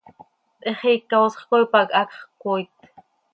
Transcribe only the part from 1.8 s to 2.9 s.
hacx cömooit.